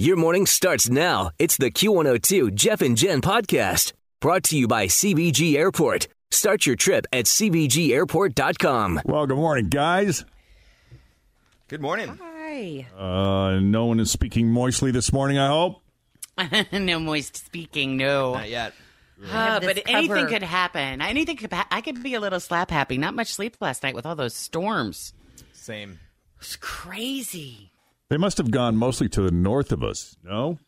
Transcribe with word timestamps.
Your 0.00 0.16
morning 0.16 0.46
starts 0.46 0.88
now. 0.88 1.30
It's 1.38 1.58
the 1.58 1.70
Q102 1.70 2.54
Jeff 2.54 2.80
and 2.80 2.96
Jen 2.96 3.20
podcast 3.20 3.92
brought 4.20 4.44
to 4.44 4.56
you 4.56 4.66
by 4.66 4.86
CVG 4.86 5.56
Airport. 5.56 6.08
Start 6.30 6.64
your 6.64 6.74
trip 6.74 7.04
at 7.12 7.26
CVGAirport.com. 7.26 9.02
Well, 9.04 9.26
good 9.26 9.36
morning, 9.36 9.68
guys. 9.68 10.24
Good 11.68 11.82
morning. 11.82 12.18
Hi. 12.18 12.86
Uh, 12.96 13.60
no 13.60 13.84
one 13.84 14.00
is 14.00 14.10
speaking 14.10 14.48
moistly 14.48 14.90
this 14.90 15.12
morning, 15.12 15.36
I 15.36 15.48
hope. 15.48 15.82
no 16.72 16.98
moist 16.98 17.36
speaking, 17.36 17.98
no. 17.98 18.32
Not 18.32 18.48
yet. 18.48 18.72
Uh, 19.30 19.58
this 19.58 19.74
but 19.74 19.82
anything 19.86 20.28
could 20.28 20.42
happen. 20.42 21.02
Anything 21.02 21.36
could. 21.36 21.52
Ha- 21.52 21.68
I 21.70 21.82
could 21.82 22.02
be 22.02 22.14
a 22.14 22.20
little 22.20 22.40
slap 22.40 22.70
happy. 22.70 22.96
Not 22.96 23.12
much 23.12 23.34
sleep 23.34 23.58
last 23.60 23.82
night 23.82 23.94
with 23.94 24.06
all 24.06 24.16
those 24.16 24.34
storms. 24.34 25.12
Same. 25.52 25.98
It's 26.38 26.56
crazy. 26.56 27.70
They 28.10 28.16
must 28.16 28.38
have 28.38 28.50
gone 28.50 28.76
mostly 28.76 29.08
to 29.10 29.22
the 29.22 29.30
north 29.30 29.70
of 29.70 29.84
us, 29.84 30.16
no? 30.24 30.58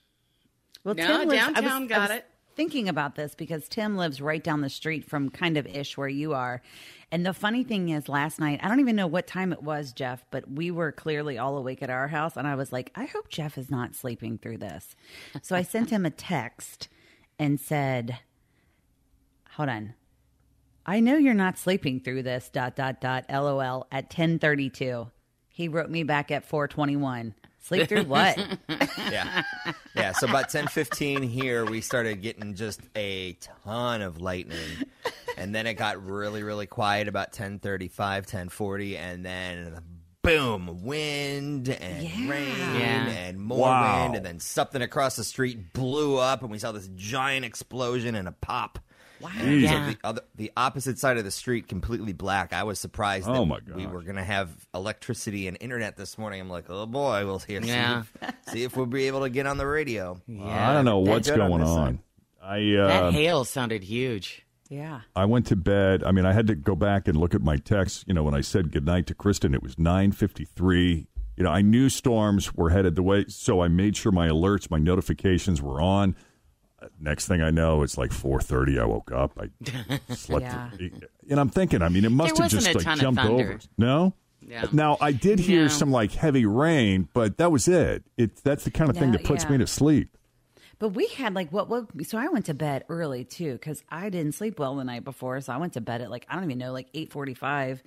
Well, 0.85 0.95
No, 0.95 1.07
Tim 1.07 1.29
lives, 1.29 1.43
I 1.43 1.53
downtown 1.53 1.81
was, 1.83 1.89
got 1.89 1.99
I 1.99 2.03
was 2.03 2.11
it. 2.19 2.27
Thinking 2.55 2.89
about 2.89 3.17
this 3.17 3.35
because 3.35 3.67
Tim 3.69 3.97
lives 3.97 4.21
right 4.21 4.43
down 4.43 4.61
the 4.61 4.69
street 4.69 5.05
from 5.05 5.29
kind 5.31 5.57
of 5.57 5.67
ish 5.67 5.97
where 5.97 6.09
you 6.09 6.35
are. 6.35 6.63
And 7.11 7.27
the 7.27 7.33
funny 7.33 7.65
thing 7.65 7.89
is, 7.89 8.09
last 8.09 8.39
night, 8.39 8.61
I 8.63 8.69
don't 8.69 8.79
even 8.79 8.95
know 8.95 9.07
what 9.07 9.27
time 9.27 9.53
it 9.53 9.63
was, 9.63 9.93
Jeff, 9.93 10.25
but 10.31 10.51
we 10.51 10.71
were 10.71 10.93
clearly 10.93 11.37
all 11.37 11.57
awake 11.57 11.83
at 11.83 11.91
our 11.91 12.09
house. 12.09 12.37
And 12.37 12.47
I 12.47 12.55
was 12.55 12.71
like, 12.73 12.93
I 12.95 13.07
hope 13.07 13.29
Jeff 13.29 13.59
is 13.59 13.71
not 13.71 13.95
sleeping 13.95 14.39
through 14.39 14.59
this. 14.59 14.95
So 15.41 15.57
I 15.57 15.63
sent 15.63 15.91
him 15.91 16.07
a 16.07 16.11
text 16.11 16.89
and 17.39 17.59
said, 17.59 18.19
Hold 19.57 19.69
on. 19.71 19.95
I 20.87 21.01
know 21.01 21.17
you're 21.17 21.35
not 21.35 21.59
sleeping 21.59 22.01
through 22.01 22.23
this, 22.23 22.51
dot, 22.51 22.77
dot, 22.77 23.01
dot, 23.01 23.25
lol, 23.31 23.87
at 23.91 24.05
1032. 24.05 25.11
He 25.53 25.69
wrote 25.69 25.91
me 25.91 26.03
back 26.03 26.31
at 26.31 26.45
421. 26.45 27.35
Sleep 27.61 27.89
through 27.89 28.05
what? 28.05 28.37
Yeah. 29.11 29.43
Yeah. 29.95 30.13
So 30.13 30.27
about 30.29 30.49
ten 30.49 30.67
fifteen 30.69 31.23
here, 31.23 31.65
we 31.65 31.81
started 31.81 32.23
getting 32.23 32.55
just 32.55 32.81
a 32.97 33.35
ton 33.65 34.01
of 34.03 34.21
lightning. 34.21 34.59
And 35.37 35.55
then 35.55 35.67
it 35.67 35.75
got 35.75 36.05
really, 36.05 36.43
really 36.43 36.67
quiet 36.67 37.09
about 37.09 37.29
1035, 37.29 38.25
1040, 38.25 38.97
and 38.97 39.25
then 39.25 39.79
boom, 40.23 40.83
wind 40.83 41.69
and 41.69 42.03
Yeah. 42.03 42.31
rain 42.31 42.57
Yeah. 42.59 43.07
and 43.09 43.41
more 43.41 43.59
Wow. 43.61 44.03
wind, 44.05 44.17
and 44.17 44.25
then 44.27 44.41
something 44.41 44.81
across 44.83 45.17
the 45.17 45.25
street 45.25 45.73
blew 45.73 46.17
up, 46.19 46.43
and 46.43 46.51
we 46.51 46.59
saw 46.59 46.73
this 46.73 46.89
giant 46.97 47.45
explosion 47.45 48.15
and 48.15 48.29
a 48.29 48.33
pop. 48.33 48.79
Wow. 49.23 49.31
Yeah. 49.43 49.91
the, 49.91 49.97
other, 50.05 50.23
the 50.35 50.51
opposite 50.57 50.99
side 50.99 51.17
of 51.19 51.25
the 51.25 51.31
street 51.31 51.69
completely 51.69 52.13
black. 52.13 52.53
I 52.53 52.65
was 52.65 52.79
surprised 52.79 53.27
that 53.27 53.37
Oh, 53.37 53.45
my 53.45 53.59
we 53.75 53.87
were 53.87 54.03
going 54.03 54.17
to 54.17 54.25
have 54.25 54.51
electricity 54.75 55.47
and 55.49 55.57
internet 55.61 55.97
this 55.97 56.19
morning. 56.19 56.41
I'm 56.41 56.51
like, 56.51 56.65
oh 56.69 56.87
boy, 56.87 57.25
we'll 57.25 57.39
see, 57.39 57.55
Yeah. 57.59 58.03
see, 58.03 58.09
if, 58.23 58.35
see 58.53 58.63
if 58.65 58.77
we'll 58.77 58.87
be 58.87 59.07
able 59.07 59.21
to 59.21 59.31
get 59.31 59.47
on 59.47 59.59
the 59.59 59.67
radio. 59.67 60.21
Yeah. 60.27 60.71
I 60.71 60.75
don't 60.75 60.85
know 60.85 60.99
what's 60.99 61.31
good 61.31 61.41
on 61.41 61.51
going 61.51 61.63
on. 61.63 61.69
side. 61.95 61.99
I 62.43 62.59
That 62.77 63.03
uh, 63.05 63.11
hail 63.13 63.45
sounded 63.45 63.85
huge. 63.85 64.45
yeah. 64.69 65.03
I 65.15 65.25
went 65.27 65.47
to 65.47 65.57
bed. 65.57 66.03
I 66.03 66.11
mean, 66.13 66.27
I 66.27 66.33
had 66.33 66.47
to 66.49 66.55
go 66.57 66.75
back 66.75 67.07
and 67.07 67.17
look 67.17 67.35
at 67.35 67.41
my 67.43 67.57
text. 67.57 68.05
You 68.09 68.15
know, 68.15 68.25
when 68.25 68.35
I 68.35 68.41
said 68.41 68.73
goodnight 68.73 69.07
to 69.07 69.15
Kristen, 69.15 69.55
it 69.55 69.63
was 69.63 69.79
nine 69.79 70.11
fifty 70.13 70.45
three. 70.45 71.07
You 71.37 71.45
know, 71.45 71.51
I 71.51 71.63
knew 71.63 71.89
storms 71.89 72.55
were 72.55 72.71
headed 72.71 72.95
the 72.97 73.03
way, 73.03 73.25
so 73.29 73.61
I 73.63 73.69
made 73.69 73.97
sure 73.97 74.13
my 74.13 74.29
alerts, 74.29 74.71
my 74.71 74.79
notifications 74.79 75.63
were 75.63 75.81
on. 75.81 76.15
Next 77.01 77.27
thing 77.29 77.43
I 77.43 77.51
know, 77.51 77.83
it's 77.83 77.97
like 77.99 78.13
four 78.13 78.41
thirty. 78.41 78.79
I 78.79 78.85
woke 78.85 79.13
up. 79.13 79.39
I 79.39 79.51
slept, 80.15 80.45
Yeah. 80.45 80.71
and 81.31 81.39
I'm 81.41 81.49
thinking. 81.49 81.83
I 81.83 81.89
mean, 81.89 82.05
it 82.05 82.11
must 82.13 82.35
There 82.37 82.45
have 82.45 82.51
just 82.51 82.75
like 82.75 82.99
jumped 82.99 83.25
over. 83.25 83.59
No. 83.79 84.15
Yeah. 84.41 84.67
Now 84.73 84.97
I 85.01 85.13
did 85.13 85.39
hear 85.39 85.63
No. 85.63 85.69
some 85.69 85.91
like 85.93 86.13
heavy 86.13 86.45
rain, 86.47 87.09
but 87.13 87.39
that 87.39 87.53
was 87.53 87.69
it. 87.69 88.03
It 88.17 88.37
that's 88.43 88.65
the 88.65 88.71
kind 88.71 88.91
of 88.91 88.97
thing 88.97 89.13
that 89.13 89.25
puts 89.25 89.45
yeah. 89.45 89.51
me 89.51 89.59
to 89.59 89.67
sleep. 89.67 90.17
But 90.79 90.91
we 90.91 91.07
had 91.07 91.33
like 91.35 91.53
what 91.53 91.69
woke 91.69 91.95
me. 91.95 92.03
So 92.03 92.19
I 92.19 92.27
went 92.27 92.47
to 92.47 92.55
bed 92.55 92.85
early 92.89 93.25
too 93.25 93.53
because 93.53 93.85
I 93.89 94.09
didn't 94.11 94.33
sleep 94.33 94.59
well 94.59 94.75
the 94.75 94.83
night 94.85 95.05
before. 95.05 95.41
So 95.41 95.53
I 95.53 95.59
went 95.59 95.75
to 95.75 95.81
bed 95.81 96.01
at 96.01 96.11
like 96.11 96.27
I 96.29 96.35
don't 96.35 96.45
even 96.45 96.59
know 96.59 96.73
like 96.73 96.89
eight 96.93 97.13
forty 97.13 97.35
five, 97.35 97.83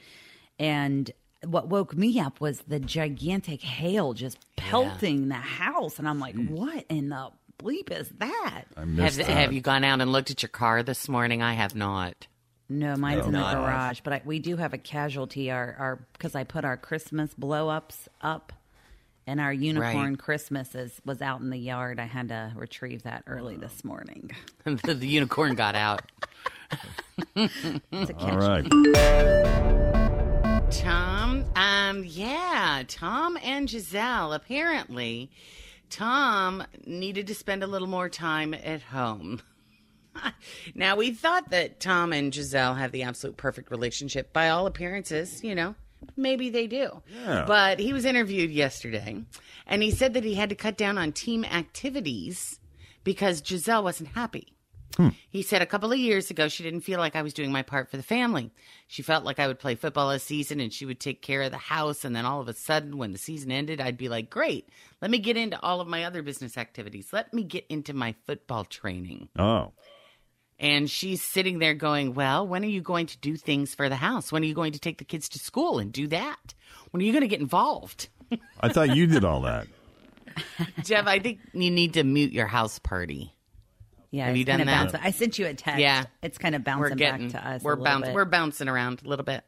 and 0.57 1.11
what 1.45 1.67
woke 1.67 1.93
me 1.95 2.19
up 2.19 2.39
was 2.39 2.61
the 2.61 2.79
gigantic 2.79 3.61
hail 3.61 4.13
just 4.13 4.37
pelting 4.55 5.27
the 5.27 5.35
house, 5.35 5.99
and 5.99 6.07
I'm 6.07 6.19
like, 6.19 6.35
what 6.35 6.85
in 6.89 7.09
the 7.09 7.31
bleep 7.57 7.91
is 7.91 8.09
that? 8.19 8.63
I 8.77 8.81
Have, 8.81 9.15
that. 9.17 9.25
have 9.27 9.53
you 9.53 9.61
gone 9.61 9.83
out 9.83 10.01
and 10.01 10.11
looked 10.11 10.31
at 10.31 10.41
your 10.43 10.49
car 10.49 10.83
this 10.83 11.07
morning? 11.09 11.41
I 11.41 11.53
have 11.53 11.75
not. 11.75 12.27
No, 12.67 12.95
mine's 12.95 13.25
in 13.25 13.31
the 13.31 13.39
Not. 13.39 13.53
garage, 13.55 13.99
but 14.03 14.13
I, 14.13 14.21
we 14.25 14.39
do 14.39 14.57
have 14.57 14.73
a 14.73 14.77
casualty. 14.79 15.51
Our 15.51 15.75
our 15.77 15.95
because 16.13 16.33
I 16.35 16.43
put 16.45 16.65
our 16.65 16.77
Christmas 16.77 17.33
blow 17.35 17.69
ups 17.69 18.09
up. 18.21 18.51
And 19.27 19.39
our 19.41 19.51
unicorn 19.51 20.09
Right. 20.11 20.19
Christmas 20.19 20.75
is, 20.75 21.01
was 21.03 21.19
out 21.19 21.41
in 21.41 21.49
the 21.49 21.57
yard. 21.57 21.99
I 21.99 22.05
had 22.05 22.27
to 22.29 22.51
retrieve 22.55 23.01
that 23.03 23.23
early 23.25 23.57
this 23.57 23.83
morning. 23.83 24.29
the, 24.65 24.93
the 24.93 25.07
unicorn 25.07 25.55
got 25.55 25.73
out. 25.75 26.03
It's 27.35 27.63
a 28.11 28.15
All 28.17 28.19
catch. 28.19 28.71
right. 28.71 29.75
Tom, 30.71 31.45
um, 31.55 32.03
yeah, 32.05 32.83
Tom 32.87 33.37
and 33.43 33.67
Gisele. 33.67 34.33
Apparently, 34.33 35.31
Tom 35.89 36.63
needed 36.85 37.27
to 37.27 37.35
spend 37.35 37.63
a 37.63 37.67
little 37.67 37.87
more 37.87 38.09
time 38.09 38.53
at 38.53 38.81
home. 38.81 39.41
now, 40.75 40.95
we 40.95 41.11
thought 41.11 41.49
that 41.49 41.79
Tom 41.79 42.13
and 42.13 42.31
Gisele 42.31 42.75
have 42.75 42.91
the 42.91 43.03
absolute 43.03 43.37
perfect 43.37 43.71
relationship. 43.71 44.33
By 44.33 44.49
all 44.49 44.67
appearances, 44.67 45.43
you 45.43 45.55
know, 45.55 45.75
maybe 46.15 46.49
they 46.49 46.67
do. 46.67 47.01
Yeah. 47.13 47.45
But 47.47 47.79
he 47.79 47.93
was 47.93 48.05
interviewed 48.05 48.51
yesterday, 48.51 49.23
and 49.67 49.83
he 49.83 49.91
said 49.91 50.13
that 50.13 50.23
he 50.23 50.35
had 50.35 50.49
to 50.49 50.55
cut 50.55 50.77
down 50.77 50.97
on 50.97 51.11
team 51.11 51.43
activities 51.45 52.59
because 53.03 53.41
Gisele 53.41 53.83
wasn't 53.83 54.09
happy. 54.09 54.54
Hmm. 54.95 55.09
He 55.29 55.41
said 55.41 55.61
a 55.61 55.65
couple 55.65 55.91
of 55.91 55.97
years 55.97 56.29
ago, 56.29 56.47
she 56.47 56.63
didn't 56.63 56.81
feel 56.81 56.99
like 56.99 57.15
I 57.15 57.21
was 57.21 57.33
doing 57.33 57.51
my 57.51 57.63
part 57.63 57.91
for 57.91 57.97
the 57.97 58.03
family. 58.03 58.51
She 58.87 59.01
felt 59.01 59.25
like 59.25 59.39
I 59.39 59.47
would 59.47 59.59
play 59.59 59.75
football 59.75 60.09
a 60.11 60.19
season 60.19 60.61
and 60.61 60.71
she 60.71 60.85
would 60.85 61.01
take 61.01 61.21
care 61.21 61.41
of 61.41 61.51
the 61.51 61.57
house. 61.57 62.05
And 62.05 62.15
then 62.15 62.25
all 62.25 62.39
of 62.39 62.47
a 62.47 62.53
sudden, 62.53 62.97
when 62.97 63.11
the 63.11 63.17
season 63.17 63.51
ended, 63.51 63.81
I'd 63.81 63.97
be 63.97 64.07
like, 64.07 64.29
great, 64.29 64.69
let 65.01 65.11
me 65.11 65.17
get 65.19 65.35
into 65.35 65.61
all 65.61 65.81
of 65.81 65.87
my 65.87 66.05
other 66.05 66.21
business 66.21 66.57
activities. 66.57 67.09
Let 67.11 67.33
me 67.33 67.43
get 67.43 67.65
into 67.67 67.93
my 67.93 68.15
football 68.25 68.63
training. 68.63 69.27
Oh, 69.37 69.73
And 70.59 70.89
she's 70.89 71.21
sitting 71.21 71.59
there 71.59 71.73
going, 71.73 72.13
well, 72.13 72.47
when 72.47 72.63
are 72.63 72.67
you 72.67 72.81
going 72.81 73.07
to 73.07 73.17
do 73.17 73.35
things 73.35 73.75
for 73.75 73.89
the 73.89 73.97
house? 73.97 74.31
When 74.31 74.43
are 74.43 74.47
you 74.47 74.53
going 74.53 74.71
to 74.73 74.79
take 74.79 74.99
the 74.99 75.03
kids 75.03 75.27
to 75.29 75.39
school 75.39 75.79
and 75.79 75.91
do 75.91 76.07
that? 76.07 76.53
When 76.91 77.01
are 77.01 77.05
you 77.05 77.11
going 77.11 77.21
to 77.23 77.27
get 77.27 77.41
involved? 77.41 78.07
I 78.61 78.69
thought 78.69 78.95
you 78.95 79.07
did 79.07 79.25
all 79.25 79.41
that. 79.41 79.67
Jeff, 80.83 81.05
I 81.07 81.19
think 81.19 81.39
you 81.53 81.69
need 81.71 81.93
to 81.93 82.03
mute 82.03 82.31
your 82.31 82.47
house 82.47 82.79
party. 82.79 83.33
Yeah, 84.15 84.27
Have 84.27 84.37
you 84.37 84.45
done 84.45 84.59
that? 84.59 84.65
bouncing- 84.65 84.99
I 85.03 85.11
sent 85.11 85.37
you 85.39 85.45
a 85.47 85.53
text. 85.53 85.79
Yeah. 85.79 86.05
it's 86.23 86.37
kind 86.37 86.55
of 86.55 86.61
we're 86.61 86.63
bouncing 86.65 86.97
getting 86.97 87.29
back 87.29 87.41
to 87.43 87.49
us. 87.49 87.63
we're 87.63 87.75
bouncing 87.75 88.13
we're 88.13 88.25
bouncing 88.25 88.67
around 88.69 89.01
a 89.05 89.07
little 89.07 89.25
bit 89.25 89.43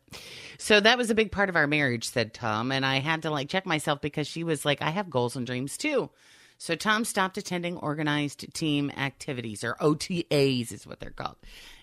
so 0.58 0.80
that 0.80 0.98
was 0.98 1.10
a 1.10 1.16
big 1.16 1.31
part 1.31 1.50
of 1.50 1.56
our 1.56 1.68
marriage 1.68 2.08
said 2.10 2.34
tom 2.34 2.72
and 2.72 2.86
i 2.86 3.00
had 3.00 3.22
to 3.22 3.30
like 3.30 3.48
check 3.50 3.66
myself 3.66 4.02
because 4.02 4.28
she 4.28 4.44
was 4.44 4.66
like 4.66 4.81
i 4.81 4.90
have 4.90 5.10
goals 5.10 5.36
and 5.36 5.46
dreams 5.48 5.78
too 5.78 6.10
so 6.58 6.75
tom 6.75 7.06
stopped 7.06 7.38
attending 7.38 7.78
organized 7.78 8.52
team 8.54 8.92
activities 8.98 9.64
or 9.64 9.75
otas 9.80 10.72
is 10.72 10.86
what 10.88 11.00
they're 11.00 11.12
called 11.12 11.36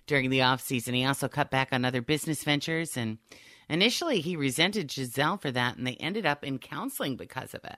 during 0.06 0.28
the 0.30 0.42
off 0.42 0.60
season 0.60 0.92
he 0.94 1.04
also 1.04 1.28
cut 1.28 1.50
back 1.50 1.68
on 1.72 1.84
other 1.84 2.02
business 2.02 2.42
ventures 2.44 2.96
and 2.96 3.18
initially 3.68 4.20
he 4.20 4.36
resented 4.36 4.88
gisele 4.88 5.36
for 5.36 5.50
that 5.50 5.76
and 5.76 5.86
they 5.86 5.94
ended 5.96 6.26
up 6.26 6.44
in 6.44 6.58
counseling 6.58 7.16
because 7.16 7.54
of 7.54 7.64
it 7.64 7.76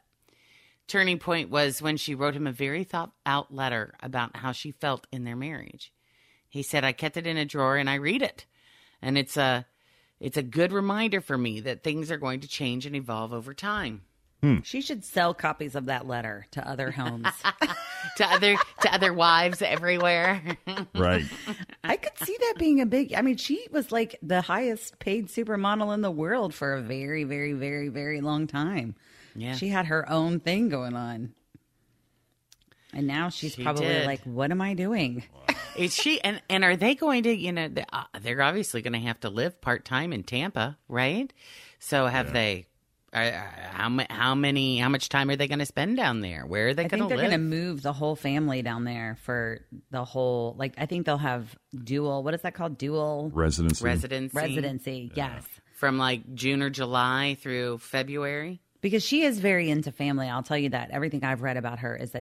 turning 0.87 1.19
point 1.19 1.51
was 1.51 1.83
when 1.83 1.97
she 1.97 2.15
wrote 2.15 2.35
him 2.35 2.47
a 2.47 2.53
very 2.53 2.85
thought 2.85 3.13
out 3.25 3.53
letter 3.53 3.95
about 4.01 4.37
how 4.37 4.53
she 4.53 4.73
felt 4.73 5.07
in 5.13 5.25
their 5.25 5.37
marriage. 5.37 5.93
He 6.49 6.63
said, 6.63 6.85
I 6.85 6.93
kept 6.93 7.17
it 7.17 7.27
in 7.27 7.37
a 7.37 7.45
drawer 7.45 7.77
and 7.77 7.91
I 7.91 7.95
read 7.95 8.23
it. 8.23 8.47
And 9.03 9.19
it's 9.19 9.37
a 9.37 9.67
it's 10.19 10.39
a 10.39 10.43
good 10.43 10.73
reminder 10.73 11.21
for 11.21 11.37
me 11.37 11.61
that 11.61 11.83
things 11.83 12.11
are 12.11 12.17
going 12.17 12.41
to 12.41 12.49
change 12.49 12.87
and 12.87 12.97
evolve 12.97 13.33
over 13.33 13.53
time. 13.53 14.03
She 14.63 14.81
should 14.81 15.05
sell 15.05 15.35
copies 15.35 15.75
of 15.75 15.87
that 15.87 16.07
letter 16.07 16.47
to 16.53 16.69
other 16.69 16.91
homes. 16.93 17.27
To 18.19 18.25
other 18.25 18.55
to 18.83 18.95
other 18.95 19.13
wives 19.13 19.61
everywhere. 19.63 20.41
Right. 20.95 21.25
I 21.83 21.97
could 21.97 22.17
see 22.25 22.37
that 22.39 22.55
being 22.57 22.81
a 22.81 22.87
big. 22.87 23.13
I 23.15 23.21
mean, 23.23 23.37
she 23.37 23.67
was 23.73 23.91
like 23.91 24.17
the 24.23 24.41
highest 24.43 25.01
paid 25.01 25.27
supermodel 25.27 25.93
in 25.93 26.03
the 26.03 26.11
world 26.11 26.55
for 26.55 26.75
a 26.75 26.81
very, 26.83 27.25
very, 27.25 27.53
very, 27.53 27.89
very 27.89 28.21
long 28.21 28.47
time. 28.47 28.95
Yeah. 29.35 29.57
She 29.57 29.69
had 29.69 29.87
her 29.87 30.09
own 30.09 30.39
thing 30.39 30.69
going 30.69 30.95
on. 30.95 31.33
And 32.95 33.07
now 33.09 33.29
she's 33.29 33.55
She 33.55 33.63
probably 33.65 33.87
did. 33.87 34.07
like, 34.07 34.23
what 34.23 34.51
am 34.53 34.61
I 34.63 34.75
doing? 34.75 35.25
Is 35.77 35.93
she 35.95 36.21
and 36.23 36.41
and 36.49 36.63
are 36.65 36.77
they 36.77 36.95
going 36.95 37.25
to 37.25 37.35
you 37.37 37.51
know 37.53 37.69
they- 37.69 37.85
uh, 37.93 38.05
they're 38.21 38.41
obviously 38.43 38.83
going 38.83 38.93
to 38.95 39.01
have 39.01 39.19
to 39.21 39.29
live 39.31 39.61
part 39.61 39.85
time 39.85 40.13
in 40.13 40.23
Tampa, 40.23 40.79
right? 40.89 41.33
So 41.81 42.07
have 42.07 42.33
they? 42.33 42.67
How 43.17 44.05
how 44.11 44.35
many 44.35 44.79
how 44.79 44.89
much 44.89 45.09
time 45.09 45.31
are 45.31 45.37
they 45.37 45.49
going 45.49 45.59
to 45.61 45.67
spend 45.67 45.97
down 45.97 46.21
there? 46.21 46.45
Where 46.47 46.69
are 46.69 46.75
they 46.75 46.85
gonna 46.85 46.89
be? 46.89 46.97
I 46.97 46.99
think 46.99 47.09
they're 47.09 47.29
going 47.29 47.41
to 47.41 47.57
move 47.57 47.83
the 47.83 47.93
whole 47.93 48.15
family 48.17 48.63
down 48.63 48.85
there 48.85 49.17
for 49.23 49.61
the 49.91 50.05
whole, 50.05 50.55
like, 50.59 50.75
I 50.77 50.87
think 50.87 51.07
they'll 51.07 51.17
have 51.17 51.57
dual, 51.83 52.23
what 52.23 52.35
is 52.35 52.43
that 52.43 52.55
called? 52.55 52.77
Dual 52.79 53.31
Residency. 53.33 53.85
Residency 53.85 54.37
residency. 54.37 55.13
Yes. 55.15 55.45
from 55.77 55.99
like 55.99 56.35
June 56.35 56.63
or 56.63 56.71
July 56.71 57.37
through 57.41 57.79
February. 57.79 58.61
Because 58.81 59.03
she 59.03 59.23
is 59.23 59.41
very 59.41 59.71
into 59.71 59.91
family. 59.91 60.29
I'll 60.29 60.43
tell 60.43 60.59
you 60.59 60.69
that. 60.71 60.91
Everything 60.91 61.25
I've 61.25 61.43
read 61.43 61.57
about 61.57 61.81
her 61.81 61.97
is 61.97 62.13
that 62.13 62.21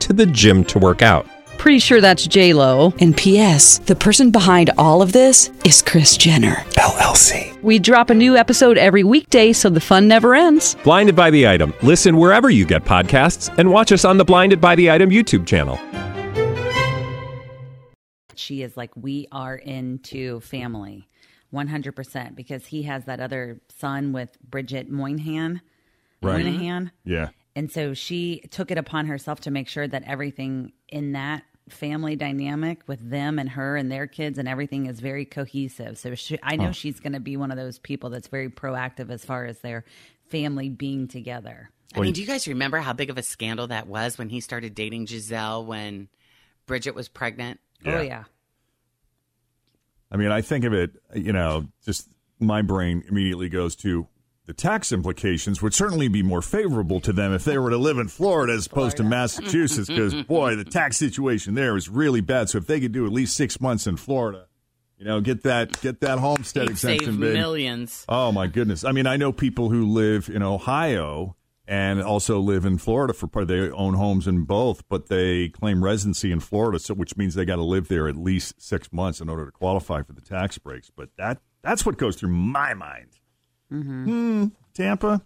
to 0.00 0.12
the 0.12 0.26
gym 0.26 0.64
to 0.64 0.78
work 0.78 1.02
out. 1.02 1.26
Pretty 1.58 1.80
sure 1.80 2.00
that's 2.00 2.26
J 2.26 2.52
Lo. 2.52 2.94
And 3.00 3.16
P.S. 3.16 3.78
The 3.78 3.96
person 3.96 4.30
behind 4.30 4.70
all 4.78 5.02
of 5.02 5.12
this 5.12 5.50
is 5.64 5.82
Kris 5.82 6.16
Jenner. 6.16 6.54
LLC. 6.76 7.60
We 7.62 7.80
drop 7.80 8.10
a 8.10 8.14
new 8.14 8.36
episode 8.36 8.78
every 8.78 9.02
weekday, 9.02 9.52
so 9.52 9.68
the 9.68 9.80
fun 9.80 10.06
never 10.06 10.34
ends. 10.36 10.76
Blinded 10.84 11.16
by 11.16 11.30
the 11.30 11.48
item. 11.48 11.74
Listen 11.82 12.16
wherever 12.16 12.48
you 12.48 12.64
get 12.64 12.84
podcasts, 12.84 13.52
and 13.58 13.70
watch 13.70 13.90
us 13.90 14.04
on 14.04 14.18
the 14.18 14.24
Blinded 14.24 14.60
by 14.60 14.76
the 14.76 14.90
Item 14.90 15.10
YouTube 15.10 15.46
channel. 15.46 15.78
she 18.36 18.62
is 18.62 18.76
like, 18.76 18.90
we 18.96 19.26
are 19.30 19.56
into 19.56 20.40
family 20.40 21.08
100% 21.52 22.34
because 22.34 22.66
he 22.66 22.84
has 22.84 23.04
that 23.04 23.20
other 23.20 23.60
son 23.68 24.12
with 24.12 24.38
Bridget 24.42 24.90
Moynahan. 24.90 25.60
Right. 26.22 26.44
Moynahan. 26.44 26.90
Yeah. 27.04 27.28
And 27.58 27.72
so 27.72 27.92
she 27.92 28.42
took 28.52 28.70
it 28.70 28.78
upon 28.78 29.06
herself 29.06 29.40
to 29.40 29.50
make 29.50 29.66
sure 29.66 29.88
that 29.88 30.04
everything 30.06 30.74
in 30.88 31.10
that 31.14 31.42
family 31.68 32.14
dynamic 32.14 32.82
with 32.86 33.10
them 33.10 33.36
and 33.36 33.48
her 33.48 33.76
and 33.76 33.90
their 33.90 34.06
kids 34.06 34.38
and 34.38 34.46
everything 34.46 34.86
is 34.86 35.00
very 35.00 35.24
cohesive. 35.24 35.98
So 35.98 36.14
she, 36.14 36.38
I 36.40 36.54
know 36.54 36.70
she's 36.70 37.00
going 37.00 37.14
to 37.14 37.20
be 37.20 37.36
one 37.36 37.50
of 37.50 37.56
those 37.56 37.80
people 37.80 38.10
that's 38.10 38.28
very 38.28 38.48
proactive 38.48 39.10
as 39.10 39.24
far 39.24 39.44
as 39.44 39.58
their 39.58 39.84
family 40.28 40.68
being 40.68 41.08
together. 41.08 41.70
I 41.96 41.98
mean, 41.98 42.12
do 42.12 42.20
you 42.20 42.28
guys 42.28 42.46
remember 42.46 42.78
how 42.78 42.92
big 42.92 43.10
of 43.10 43.18
a 43.18 43.24
scandal 43.24 43.66
that 43.66 43.88
was 43.88 44.18
when 44.18 44.28
he 44.28 44.38
started 44.38 44.76
dating 44.76 45.06
Gisele 45.06 45.64
when 45.64 46.08
Bridget 46.66 46.94
was 46.94 47.08
pregnant? 47.08 47.58
Oh, 47.84 48.00
yeah. 48.00 48.22
I 50.12 50.16
mean, 50.16 50.30
I 50.30 50.42
think 50.42 50.64
of 50.64 50.72
it, 50.74 50.92
you 51.12 51.32
know, 51.32 51.66
just 51.84 52.08
my 52.38 52.62
brain 52.62 53.02
immediately 53.08 53.48
goes 53.48 53.74
to 53.78 54.06
the 54.48 54.54
tax 54.54 54.92
implications 54.92 55.60
would 55.60 55.74
certainly 55.74 56.08
be 56.08 56.22
more 56.22 56.40
favorable 56.40 57.00
to 57.00 57.12
them 57.12 57.34
if 57.34 57.44
they 57.44 57.58
were 57.58 57.68
to 57.68 57.76
live 57.76 57.98
in 57.98 58.08
Florida 58.08 58.54
as 58.54 58.64
opposed 58.64 58.96
to 58.96 59.02
Massachusetts, 59.02 59.88
because 59.88 60.14
boy, 60.24 60.56
the 60.56 60.64
tax 60.64 60.96
situation 60.96 61.54
there 61.54 61.76
is 61.76 61.90
really 61.90 62.22
bad. 62.22 62.48
So 62.48 62.56
if 62.56 62.66
they 62.66 62.80
could 62.80 62.92
do 62.92 63.04
at 63.04 63.12
least 63.12 63.36
six 63.36 63.60
months 63.60 63.86
in 63.86 63.98
Florida, 63.98 64.46
you 64.96 65.04
know, 65.04 65.20
get 65.20 65.42
that 65.42 65.78
get 65.82 66.00
that 66.00 66.18
homestead 66.18 66.62
save 66.62 66.70
exemption, 66.70 67.20
baby. 67.20 67.34
millions. 67.34 68.06
Oh 68.08 68.32
my 68.32 68.46
goodness! 68.46 68.84
I 68.84 68.92
mean, 68.92 69.06
I 69.06 69.18
know 69.18 69.32
people 69.32 69.68
who 69.68 69.86
live 69.86 70.30
in 70.30 70.42
Ohio 70.42 71.36
and 71.66 72.00
also 72.02 72.40
live 72.40 72.64
in 72.64 72.78
Florida 72.78 73.12
for 73.12 73.26
part. 73.26 73.48
They 73.48 73.70
own 73.70 73.94
homes 73.94 74.26
in 74.26 74.44
both, 74.44 74.82
but 74.88 75.10
they 75.10 75.50
claim 75.50 75.84
residency 75.84 76.32
in 76.32 76.40
Florida, 76.40 76.78
so 76.78 76.94
which 76.94 77.18
means 77.18 77.34
they 77.34 77.44
got 77.44 77.56
to 77.56 77.64
live 77.64 77.88
there 77.88 78.08
at 78.08 78.16
least 78.16 78.62
six 78.62 78.90
months 78.94 79.20
in 79.20 79.28
order 79.28 79.44
to 79.44 79.52
qualify 79.52 80.00
for 80.00 80.14
the 80.14 80.22
tax 80.22 80.56
breaks. 80.56 80.88
But 80.88 81.10
that 81.18 81.42
that's 81.60 81.84
what 81.84 81.98
goes 81.98 82.16
through 82.16 82.30
my 82.30 82.72
mind. 82.72 83.18
Hmm, 83.70 84.46
Tampa, 84.74 85.22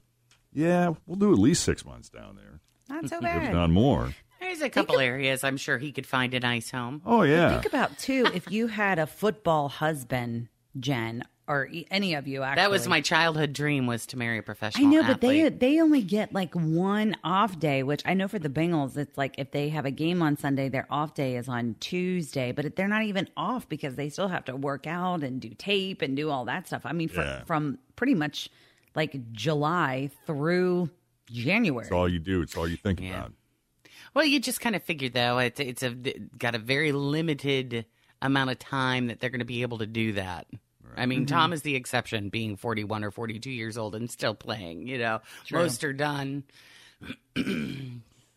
yeah, 0.52 0.92
we'll 1.06 1.16
do 1.16 1.32
at 1.32 1.38
least 1.38 1.62
six 1.64 1.84
months 1.84 2.08
down 2.08 2.36
there, 2.36 2.60
Not 2.88 3.08
so 3.08 3.20
bad. 3.20 3.36
if 3.42 3.42
bad. 3.44 3.52
not 3.54 3.70
more. 3.70 4.14
There's 4.40 4.60
a 4.62 4.68
couple 4.70 4.98
areas 4.98 5.44
I'm 5.44 5.56
sure 5.56 5.78
he 5.78 5.92
could 5.92 6.06
find 6.06 6.34
a 6.34 6.40
nice 6.40 6.70
home. 6.70 7.00
Oh 7.06 7.22
yeah, 7.22 7.50
Think 7.50 7.66
about, 7.66 7.96
too, 7.98 8.26
if 8.34 8.50
you 8.50 8.66
had 8.66 8.98
a 8.98 9.06
football 9.06 9.68
husband, 9.68 10.48
Jen, 10.78 11.24
or 11.52 11.68
any 11.90 12.14
of 12.14 12.26
you 12.26 12.42
actually. 12.42 12.62
That 12.62 12.70
was 12.70 12.88
my 12.88 13.00
childhood 13.00 13.52
dream 13.52 13.86
was 13.86 14.06
to 14.06 14.16
marry 14.16 14.38
a 14.38 14.42
professional 14.42 14.86
I 14.86 14.90
know, 14.90 15.02
but 15.06 15.20
they 15.20 15.48
they 15.50 15.80
only 15.80 16.02
get 16.02 16.32
like 16.32 16.54
one 16.54 17.16
off 17.22 17.58
day, 17.58 17.82
which 17.82 18.02
I 18.06 18.14
know 18.14 18.28
for 18.28 18.38
the 18.38 18.48
Bengals, 18.48 18.96
it's 18.96 19.16
like 19.18 19.34
if 19.38 19.50
they 19.50 19.68
have 19.68 19.84
a 19.84 19.90
game 19.90 20.22
on 20.22 20.36
Sunday, 20.36 20.68
their 20.68 20.86
off 20.90 21.14
day 21.14 21.36
is 21.36 21.48
on 21.48 21.76
Tuesday, 21.80 22.52
but 22.52 22.74
they're 22.76 22.88
not 22.88 23.02
even 23.04 23.28
off 23.36 23.68
because 23.68 23.96
they 23.96 24.08
still 24.08 24.28
have 24.28 24.44
to 24.46 24.56
work 24.56 24.86
out 24.86 25.22
and 25.22 25.40
do 25.40 25.50
tape 25.50 26.02
and 26.02 26.16
do 26.16 26.30
all 26.30 26.44
that 26.46 26.66
stuff. 26.66 26.82
I 26.84 26.92
mean, 26.92 27.08
fr- 27.08 27.20
Yeah. 27.20 27.44
from 27.44 27.78
pretty 27.96 28.14
much 28.14 28.48
like 28.94 29.32
July 29.32 30.10
through 30.26 30.90
January. 31.26 31.84
it's 31.86 31.92
all 31.92 32.08
you 32.08 32.18
do. 32.18 32.42
It's 32.42 32.56
all 32.56 32.66
you 32.68 32.76
think 32.76 33.00
Yeah. 33.00 33.10
about. 33.18 33.32
Well, 34.14 34.24
you 34.26 34.40
just 34.40 34.60
kind 34.60 34.76
of 34.76 34.82
figured 34.82 35.14
though 35.14 35.38
it's 35.38 35.58
it's 35.60 35.82
a 35.82 35.90
got 36.38 36.54
a 36.54 36.58
very 36.58 36.92
limited 36.92 37.86
amount 38.20 38.50
of 38.50 38.58
time 38.58 39.06
that 39.06 39.20
they're 39.20 39.30
going 39.30 39.38
to 39.40 39.44
be 39.46 39.62
able 39.62 39.78
to 39.78 39.86
do 39.86 40.12
that. 40.12 40.46
I 40.96 41.06
mean, 41.06 41.20
Mm-hmm. 41.26 41.34
Tom 41.34 41.52
is 41.52 41.62
the 41.62 41.74
exception, 41.76 42.28
being 42.28 42.56
41 42.56 43.04
or 43.04 43.10
42 43.10 43.50
years 43.50 43.78
old 43.78 43.94
and 43.94 44.10
still 44.10 44.34
playing. 44.34 44.86
You 44.86 44.98
know, 44.98 45.20
most 45.50 45.84
are 45.84 45.92
done. 45.92 46.44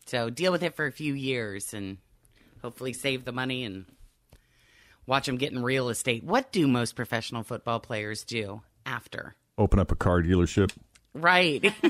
so 0.06 0.30
deal 0.30 0.52
with 0.52 0.62
it 0.62 0.74
for 0.74 0.86
a 0.86 0.92
few 0.92 1.14
years 1.14 1.74
and 1.74 1.98
hopefully 2.62 2.92
save 2.92 3.24
the 3.24 3.32
money 3.32 3.64
and 3.64 3.84
watch 5.06 5.26
them 5.26 5.36
get 5.36 5.52
in 5.52 5.62
real 5.62 5.88
estate. 5.88 6.24
What 6.24 6.52
do 6.52 6.66
most 6.66 6.96
professional 6.96 7.42
football 7.42 7.80
players 7.80 8.24
do 8.24 8.62
after? 8.84 9.34
Open 9.58 9.78
up 9.78 9.90
a 9.92 9.96
car 9.96 10.22
dealership. 10.22 10.72
Right. 11.14 11.72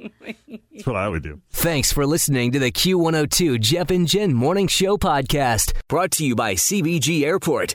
That's 0.00 0.86
what 0.86 0.96
I 0.96 1.08
would 1.08 1.22
do. 1.22 1.40
Thanks 1.50 1.92
for 1.92 2.06
listening 2.06 2.52
to 2.52 2.58
the 2.58 2.70
Q102 2.72 3.60
Jeff 3.60 3.90
and 3.90 4.06
Jen 4.06 4.32
Morning 4.32 4.68
Show 4.68 4.96
podcast, 4.96 5.72
brought 5.88 6.12
to 6.12 6.24
you 6.24 6.34
by 6.34 6.54
CVG 6.54 7.22
Airport. 7.24 7.74